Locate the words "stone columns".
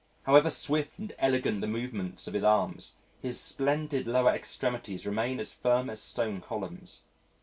6.01-7.03